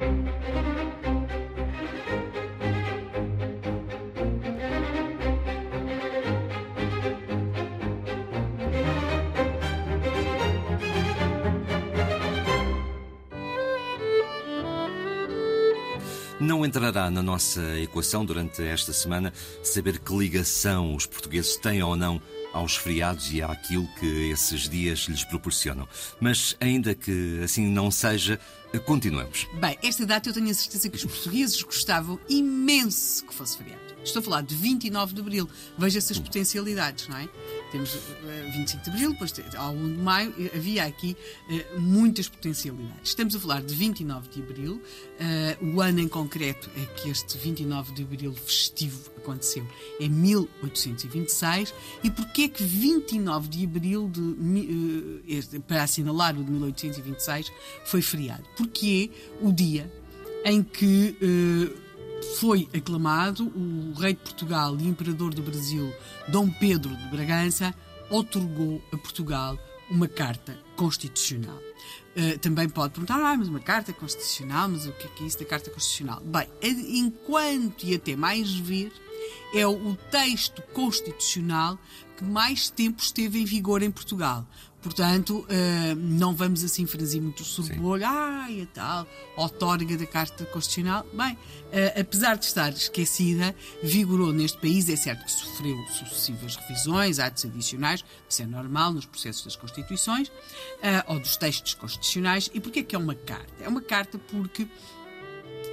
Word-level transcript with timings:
Thank 0.00 0.48
you. 0.48 0.57
Não 16.40 16.64
entrará 16.64 17.10
na 17.10 17.20
nossa 17.20 17.60
equação 17.80 18.24
durante 18.24 18.62
esta 18.62 18.92
semana 18.92 19.32
saber 19.62 19.98
que 19.98 20.16
ligação 20.16 20.94
os 20.94 21.04
portugueses 21.04 21.56
têm 21.56 21.82
ou 21.82 21.96
não 21.96 22.22
aos 22.52 22.76
feriados 22.76 23.32
e 23.32 23.42
àquilo 23.42 23.88
que 23.98 24.30
esses 24.30 24.68
dias 24.68 25.00
lhes 25.00 25.24
proporcionam. 25.24 25.88
Mas, 26.20 26.56
ainda 26.60 26.94
que 26.94 27.40
assim 27.42 27.66
não 27.66 27.90
seja, 27.90 28.38
continuamos. 28.86 29.48
Bem, 29.54 29.76
esta 29.82 30.06
data 30.06 30.28
eu 30.28 30.32
tenho 30.32 30.48
a 30.48 30.54
certeza 30.54 30.88
que 30.88 30.96
os 30.96 31.04
portugueses 31.04 31.60
gostavam 31.60 32.20
imenso 32.28 33.26
que 33.26 33.34
fosse 33.34 33.58
feriado. 33.58 33.88
Estou 34.04 34.20
a 34.20 34.22
falar 34.22 34.42
de 34.42 34.54
29 34.54 35.14
de 35.14 35.20
Abril. 35.20 35.50
Veja 35.76 35.98
essas 35.98 36.18
potencialidades, 36.18 37.08
não 37.08 37.18
é? 37.18 37.28
Temos 37.70 37.94
uh, 37.94 37.98
eh, 38.24 38.50
25 38.52 38.84
de 38.84 38.90
Abril, 38.90 39.12
depois 39.12 39.34
ao 39.56 39.72
1 39.72 39.94
de 39.94 40.00
Maio, 40.00 40.34
havia 40.54 40.84
aqui 40.84 41.16
uh, 41.48 41.80
muitas 41.80 42.28
potencialidades. 42.28 43.10
Estamos 43.10 43.34
a 43.34 43.38
falar 43.40 43.62
de 43.62 43.74
29 43.74 44.28
de 44.28 44.42
Abril. 44.42 44.82
O 45.74 45.80
ano 45.80 46.00
em 46.00 46.08
concreto 46.08 46.70
é 46.76 46.84
que 46.94 47.10
este 47.10 47.36
29 47.36 47.92
de 47.92 48.02
Abril 48.02 48.32
festivo 48.32 49.10
aconteceu 49.16 49.66
em 49.98 50.08
1826. 50.08 51.74
E 52.04 52.10
porquê 52.10 52.42
é 52.42 52.48
que 52.48 52.62
29 52.62 53.48
de 53.48 53.64
Abril, 53.64 54.08
de, 54.08 55.58
para 55.60 55.82
assinalar 55.82 56.38
o 56.38 56.44
de 56.44 56.50
1826, 56.50 57.52
foi 57.84 58.00
feriado? 58.00 58.44
Porque 58.56 59.10
é 59.12 59.44
o 59.44 59.52
dia 59.52 59.92
em 60.44 60.62
que 60.62 61.16
foi 62.38 62.68
aclamado 62.74 63.44
o 63.48 63.92
rei 63.98 64.14
de 64.14 64.20
Portugal 64.20 64.76
e 64.78 64.86
imperador 64.86 65.34
do 65.34 65.42
Brasil, 65.42 65.92
Dom 66.28 66.50
Pedro 66.50 66.94
de 66.96 67.08
Bragança, 67.08 67.74
otorgou 68.10 68.82
a 68.92 68.96
Portugal 68.96 69.58
uma 69.90 70.08
carta 70.08 70.58
constitucional. 70.76 71.58
Uh, 72.16 72.38
também 72.40 72.68
pode 72.68 72.92
perguntar, 72.92 73.16
ah, 73.16 73.36
mas 73.36 73.48
uma 73.48 73.60
carta 73.60 73.92
constitucional, 73.92 74.68
mas 74.68 74.86
o 74.86 74.92
que 74.92 75.06
é, 75.06 75.10
que 75.10 75.24
é 75.24 75.26
isso 75.26 75.38
da 75.38 75.44
carta 75.44 75.70
constitucional? 75.70 76.20
Bem, 76.20 76.48
enquanto 76.62 77.84
e 77.84 77.94
até 77.94 78.16
mais 78.16 78.52
ver, 78.52 78.92
é 79.54 79.66
o 79.66 79.96
texto 80.10 80.62
constitucional 80.72 81.78
que 82.18 82.24
mais 82.24 82.68
tempo 82.68 83.00
esteve 83.00 83.40
em 83.40 83.44
vigor 83.44 83.80
em 83.80 83.90
Portugal. 83.90 84.44
Portanto, 84.82 85.44
uh, 85.44 85.94
não 85.96 86.34
vamos 86.34 86.62
assim 86.62 86.86
fazer 86.86 87.20
muito 87.20 87.44
surbolho, 87.44 88.04
ai, 88.06 88.62
a 88.62 88.66
tal, 88.66 89.06
outorga 89.36 89.96
da 89.96 90.06
Carta 90.06 90.44
Constitucional. 90.46 91.06
Bem, 91.12 91.32
uh, 91.34 92.00
apesar 92.00 92.36
de 92.36 92.44
estar 92.44 92.70
esquecida, 92.70 93.54
vigorou 93.82 94.32
neste 94.32 94.58
país, 94.58 94.88
é 94.88 94.96
certo 94.96 95.24
que 95.24 95.32
sofreu 95.32 95.76
sucessivas 95.88 96.56
revisões, 96.56 97.18
atos 97.18 97.44
adicionais, 97.44 98.04
isso 98.28 98.42
é 98.42 98.46
normal 98.46 98.92
nos 98.92 99.06
processos 99.06 99.44
das 99.44 99.56
Constituições, 99.56 100.28
uh, 100.28 100.32
ou 101.06 101.20
dos 101.20 101.36
textos 101.36 101.74
constitucionais. 101.74 102.50
E 102.52 102.60
porquê 102.60 102.82
que 102.82 102.96
é 102.96 102.98
uma 102.98 103.14
carta? 103.14 103.52
É 103.60 103.68
uma 103.68 103.82
carta 103.82 104.18
porque 104.18 104.66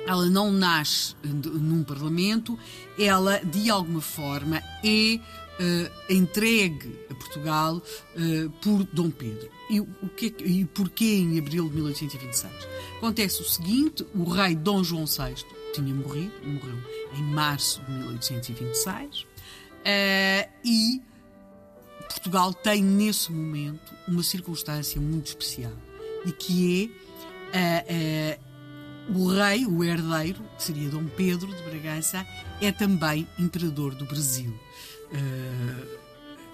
ela 0.08 0.28
não 0.28 0.52
nasce 0.52 1.16
num 1.24 1.84
Parlamento, 1.84 2.58
ela, 2.98 3.40
de 3.40 3.70
alguma 3.70 4.02
forma, 4.02 4.62
é 4.84 5.20
uh, 5.60 6.14
entregue 6.14 7.00
a 7.10 7.16
Portugal 7.16 7.78
uh, 7.78 8.50
por 8.62 8.84
Dom 8.86 9.10
Pedro. 9.10 9.50
E, 9.70 9.80
o 9.80 10.10
que, 10.16 10.34
é 10.40 10.44
e 10.44 10.66
porquê 10.66 11.16
em 11.16 11.40
abril 11.40 11.70
de 11.70 11.76
1826? 11.76 12.54
Acontece 12.98 13.42
o 13.42 13.46
seguinte: 13.46 14.06
o 14.14 14.24
rei 14.26 14.56
Dom 14.56 14.84
João 14.84 15.06
VI 15.06 15.36
tinha 15.74 15.94
morrido, 15.94 16.34
morreu 16.46 16.78
em 17.16 17.24
março 17.24 17.82
de 17.84 17.92
1826, 17.92 19.22
uh, 19.22 19.26
e 20.64 21.02
Portugal 22.10 22.54
tem 22.54 22.84
nesse 22.84 23.32
momento 23.32 23.94
uma 24.08 24.24
circunstância 24.24 25.02
muito 25.02 25.28
especial 25.28 25.74
e 26.26 26.32
que 26.32 26.92
é 27.54 28.40
o 29.14 29.28
rei, 29.28 29.66
o 29.66 29.84
herdeiro, 29.84 30.42
que 30.58 30.64
seria 30.64 30.90
Dom 30.90 31.06
Pedro 31.06 31.54
de 31.54 31.62
Bragança, 31.64 32.26
é 32.62 32.72
também 32.72 33.28
imperador 33.38 33.94
do 33.94 34.06
Brasil. 34.06 34.52
Uh, 35.12 36.06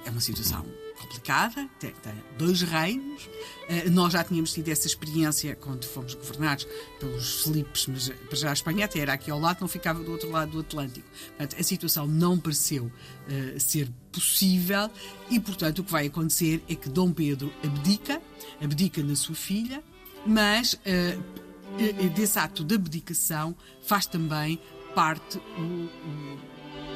é 0.05 0.09
uma 0.09 0.19
situação 0.19 0.65
complicada, 0.99 1.69
tem, 1.79 1.91
tem 1.91 2.13
dois 2.37 2.61
reinos. 2.61 3.25
Uh, 3.25 3.89
nós 3.91 4.13
já 4.13 4.23
tínhamos 4.23 4.51
tido 4.51 4.67
essa 4.67 4.85
experiência 4.85 5.55
quando 5.55 5.85
fomos 5.85 6.13
governados 6.13 6.67
pelos 6.99 7.43
Filipes, 7.43 7.87
mas 7.87 8.09
para 8.09 8.35
já 8.35 8.49
a 8.49 8.53
Espanha 8.53 8.85
até 8.85 8.99
era 8.99 9.13
aqui 9.13 9.31
ao 9.31 9.39
lado, 9.39 9.61
não 9.61 9.67
ficava 9.67 10.03
do 10.03 10.11
outro 10.11 10.29
lado 10.29 10.51
do 10.51 10.59
Atlântico. 10.59 11.07
Portanto, 11.37 11.55
a 11.59 11.63
situação 11.63 12.05
não 12.05 12.37
pareceu 12.37 12.85
uh, 12.85 13.59
ser 13.59 13.89
possível 14.11 14.89
e, 15.29 15.39
portanto, 15.39 15.79
o 15.79 15.83
que 15.83 15.91
vai 15.91 16.07
acontecer 16.07 16.61
é 16.67 16.75
que 16.75 16.89
Dom 16.89 17.13
Pedro 17.13 17.53
abdica, 17.63 18.21
abdica 18.61 19.01
na 19.01 19.15
sua 19.15 19.35
filha, 19.35 19.81
mas 20.25 20.77
desse 22.15 22.37
ato 22.39 22.63
de 22.63 22.75
abdicação 22.75 23.55
faz 23.81 24.05
também 24.05 24.59
parte 24.93 25.37
o, 25.37 25.61
o, 25.61 26.39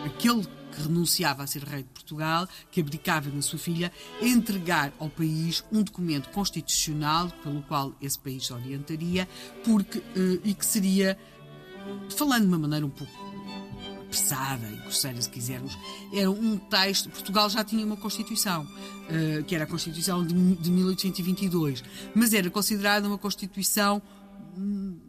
aquele 0.06 0.46
que 0.76 0.82
renunciava 0.82 1.44
a 1.44 1.48
ser 1.48 1.64
rei 1.64 1.84
de 1.84 1.90
Portugal, 1.90 2.48
que 2.70 2.82
abdicava 2.82 3.30
na 3.30 3.42
sua 3.42 3.58
filha, 3.58 3.92
entregar 4.22 4.94
ao 5.00 5.10
país 5.10 5.64
um 5.72 5.82
documento 5.82 6.30
constitucional 6.30 7.30
pelo 7.42 7.62
qual 7.64 7.94
esse 8.02 8.20
país 8.20 8.46
se 8.46 8.54
orientaria, 8.54 9.28
porque, 9.64 10.00
eh, 10.00 10.40
e 10.44 10.54
que 10.54 10.66
seria, 10.66 11.18
falando 12.16 12.42
de 12.42 12.48
uma 12.48 12.60
maneira 12.60 12.86
um 12.86 12.90
pouco 12.90 13.14
apressada 14.02 14.68
e 14.68 14.76
grosseira, 14.78 15.22
se 15.22 15.30
quisermos, 15.30 15.78
era 16.14 16.30
um 16.30 16.58
texto. 16.58 17.10
Portugal 17.10 17.50
já 17.50 17.64
tinha 17.64 17.86
uma 17.86 17.98
Constituição, 17.98 18.68
eh, 19.10 19.44
que 19.48 19.56
era 19.56 19.64
a 19.64 19.68
Constituição 19.68 20.26
de 20.26 20.34
1822, 20.72 21.84
mas 22.14 22.34
era 22.34 22.50
considerada 22.50 23.08
uma 23.08 23.18
Constituição 23.18 24.02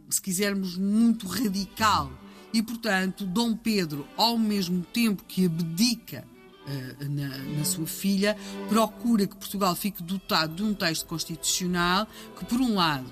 se 0.09 0.21
quisermos, 0.21 0.77
muito 0.77 1.27
radical. 1.27 2.11
E, 2.53 2.63
portanto, 2.63 3.27
Dom 3.27 3.55
Pedro, 3.55 4.07
ao 4.17 4.39
mesmo 4.39 4.83
tempo 4.93 5.25
que 5.25 5.47
abdica 5.47 6.25
uh, 6.67 7.05
na, 7.09 7.29
na, 7.39 7.65
sua 7.65 7.87
filha, 7.87 8.37
procura 8.69 9.27
que 9.27 9.37
Portugal 9.37 9.75
fique 9.77 10.03
dotado 10.03 10.55
de 10.55 10.63
um 10.63 10.73
texto 10.73 11.07
constitucional 11.07 12.07
que, 12.39 12.45
por 12.45 12.61
um 12.61 12.75
lado, 12.75 13.07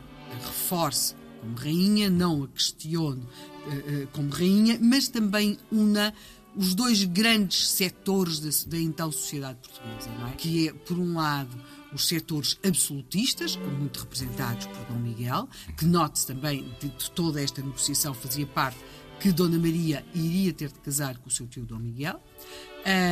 reforce 0.45 1.15
como 1.41 1.57
rainha, 1.57 2.09
não 2.09 2.45
a 2.45 2.49
questione 2.49 3.21
uh, 3.21 4.05
uh, 4.05 4.09
como 4.13 4.31
rainha, 4.31 4.79
mas 4.81 5.09
também 5.09 5.59
una 5.71 6.15
os 6.57 6.75
dois 6.75 7.03
grandes 7.05 7.69
setores 7.69 8.39
da, 8.39 8.49
da 8.71 8.79
então 8.79 9.11
sociedade 9.11 9.59
portuguesa, 9.59 10.09
é? 10.33 10.37
que 10.37 10.69
é, 10.69 10.73
por 10.73 10.99
um 10.99 11.15
lado, 11.15 11.51
os 11.95 12.09
setores 12.09 12.59
absolutistas, 12.67 13.57
muito 13.57 14.01
representados 14.01 14.67
por 14.67 14.85
Dom 14.87 14.99
Miguel, 14.99 15.49
que 15.77 15.85
note-se 15.87 16.27
também 16.27 16.65
de, 16.81 16.89
de 16.89 17.11
toda 17.13 17.41
esta 17.41 17.63
negociação 17.63 18.13
fazia 18.13 18.47
parte 18.47 18.79
que 19.21 19.33
Dona 19.33 19.59
Maria 19.59 20.05
iria 20.15 20.53
ter 20.53 20.69
de 20.69 20.81
casar 20.81 21.17
com 21.19 21.29
o 21.29 21.31
seu 21.31 21.47
tio 21.47 21.65
Dom 21.65 21.79
Miguel. 21.79 22.21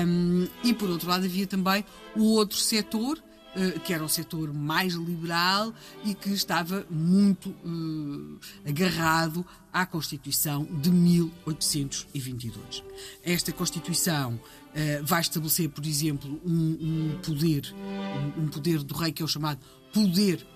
Um, 0.07 0.47
e 0.63 0.75
por 0.75 0.91
outro 0.91 1.09
lado 1.09 1.25
havia 1.25 1.47
também 1.47 1.85
o 2.15 2.25
outro 2.35 2.59
setor 2.59 3.19
eh, 3.55 3.79
que 3.85 3.93
era 3.93 4.03
o 4.03 4.09
setor 4.09 4.51
mais 4.53 4.95
liberal 4.95 5.75
e 6.05 6.15
que 6.15 6.31
estava 6.31 6.87
muito 6.89 7.51
uh, 7.51 8.41
agarrado 8.67 9.45
à 9.73 9.87
Constituição 9.87 10.65
de 10.65 10.91
1822. 10.91 12.83
Esta 13.25 13.53
Constituição 13.53 14.35
uh, 14.35 14.41
vai 15.05 15.21
estabelecer, 15.21 15.69
por 15.71 15.87
exemplo, 15.87 16.41
um, 16.45 17.15
um 17.15 17.21
poder, 17.25 17.75
um, 18.37 18.43
um, 18.43 18.49
poder 18.49 18.83
do 18.83 18.95
rei 18.95 19.13
que 19.13 19.23
é 19.23 19.25
o 19.25 19.29
chamado 19.29 19.61
poder, 19.93 20.47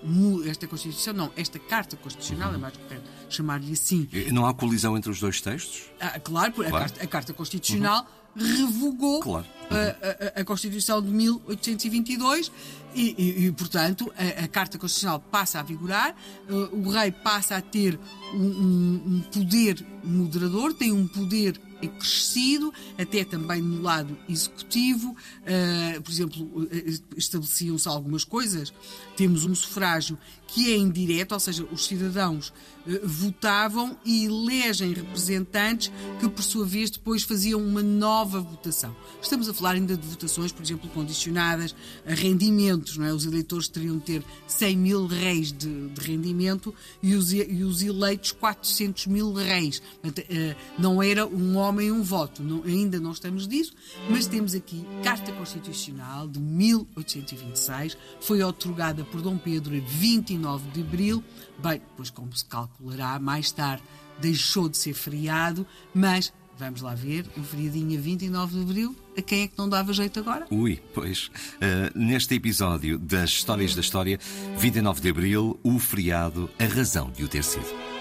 esta 0.47 0.67
Constituição, 0.67 1.13
não, 1.13 1.31
esta 1.37 1.59
Carta 1.59 1.97
Constitucional, 1.97 2.55
é 2.55 2.57
mais 2.57 2.77
correto 2.77 3.17
chamar-lhe 3.29 3.73
assim. 3.73 4.09
Não 4.33 4.47
há 4.47 4.55
colisão 4.55 4.97
entre 4.97 5.11
os 5.11 5.21
dois 5.21 5.41
textos? 5.41 5.91
Ah, 6.01 6.19
claro, 6.19 6.53
claro. 6.53 6.75
A, 6.75 6.79
carta, 6.79 7.05
a, 7.05 7.07
Carta, 7.07 7.33
Constitucional 7.33 8.07
uhum. 8.35 8.47
revogou 8.47 9.21
claro. 9.21 9.47
uhum. 9.71 9.77
a, 9.77 10.39
a, 10.39 10.41
a, 10.41 10.45
Constituição 10.45 11.03
de 11.03 11.09
1822 11.09 12.51
e, 12.95 13.15
e, 13.19 13.47
e 13.47 13.53
portanto, 13.53 14.13
a, 14.17 14.45
a, 14.45 14.49
Carta 14.49 14.79
Constitucional 14.79 15.21
passa 15.21 15.61
a 15.61 15.63
vigorar, 15.63 16.15
uh, 16.49 16.55
o 16.77 16.91
rei 16.91 17.11
passa 17.11 17.57
a 17.57 17.61
ter 17.61 17.99
um, 18.35 19.03
um, 19.07 19.25
poder 19.33 19.77
moderador, 20.07 20.73
tem 20.73 20.93
um 20.93 21.07
poder 21.07 21.61
crescido, 21.99 22.73
até 22.97 23.25
também 23.25 23.61
no 23.61 23.83
lado 23.83 24.17
executivo. 24.29 25.11
Uh, 25.11 26.01
por 26.01 26.11
exemplo, 26.11 26.69
estabeleciam-se 27.17 27.87
algumas 27.89 28.25
coisas. 28.25 28.73
Temos 29.17 29.45
um 29.45 29.55
sufrágio 29.55 30.19
que 30.49 30.73
é 30.73 30.77
indireto, 30.77 31.33
ou 31.33 31.41
seja, 31.41 31.67
os 31.73 31.87
cidadãos 31.87 32.49
uh, 32.49 33.01
votavam 33.05 33.97
e 34.05 34.25
elegem 34.25 34.93
representantes 34.93 35.93
que, 36.21 36.29
por 36.29 36.43
sua 36.43 36.65
vez, 36.65 36.91
depois 36.91 37.23
faziam 37.23 37.61
uma 37.61 37.83
nova 37.83 38.41
votação. 38.41 38.95
Estamos 39.21 39.49
a 39.49 39.55
falar 39.55 39.73
ainda 39.73 39.97
de 39.97 40.07
votações, 40.07 40.53
por 40.53 40.63
exemplo, 40.63 40.89
condicionadas 40.91 41.75
a 42.07 42.15
rendimentos, 42.15 42.97
não 42.97 43.07
é? 43.07 43.13
Os 43.13 43.27
eleitores 43.27 43.69
teriam 43.69 43.99
de 43.99 44.05
ter 44.05 44.25
100 44.47 44.77
mil 44.77 45.07
reis 45.07 45.53
de, 45.53 45.89
de 45.89 46.01
rendimento 46.01 46.73
e 47.03 47.15
os, 47.15 47.33
e 47.33 47.63
os, 47.65 47.83
eleitos 47.83 48.33
400 48.33 49.07
mil 49.09 49.33
reis. 49.33 49.83
Eh, 50.05 50.55
não 50.79 51.03
era 51.03 51.27
um 51.27 51.57
homem 51.57 51.91
um 51.91 52.03
voto, 52.03 52.43
não, 52.43 52.63
ainda 52.65 53.01
não 53.01 53.13
estamos 53.13 53.47
disso, 53.47 53.75
mas 54.09 54.27
temos 54.27 54.55
aqui 54.55 54.85
Carta 55.03 55.33
Constitucional 55.33 56.29
de 56.29 56.39
1826, 56.39 57.97
foi 58.21 58.43
otorgada 58.43 59.05
por 59.05 59.21
Dom 59.21 59.37
Pedro 59.37 59.77
a 59.77 59.81
29 59.81 60.71
de 60.71 60.81
abril. 60.81 61.25
Bem, 61.59 61.81
pois 61.97 62.11
como 62.11 62.35
se 62.37 62.45
calculará 62.45 63.19
mais 63.19 63.51
tarde, 63.51 63.83
deixou 64.21 64.69
de 64.69 64.77
ser 64.77 64.95
feriado, 64.95 65.67
mas 65.95 66.33
Vamos 66.59 66.81
lá 66.81 66.95
ver, 66.95 67.27
um 67.37 67.45
feriadinho 67.45 67.99
a 67.99 68.01
29 68.01 68.55
de 68.55 68.63
Abril, 68.63 68.97
a 69.17 69.21
quem 69.21 69.43
é 69.43 69.49
que 69.49 69.59
não 69.59 69.69
dava 69.69 69.93
jeito 69.93 70.19
agora? 70.19 70.47
Ui, 70.51 70.81
pois. 70.95 71.27
Uh, 71.27 71.93
neste 71.95 72.35
episódio 72.35 72.99
das 72.99 73.29
Histórias 73.29 73.75
da 73.75 73.83
História, 73.83 74.19
29 74.57 75.03
de 75.03 75.11
Abril, 75.11 75.61
o 75.63 75.79
feriado, 75.79 76.49
a 76.59 76.65
razão 76.65 77.11
de 77.11 77.25
o 77.25 77.29
ter 77.29 77.45
sido. 77.45 77.96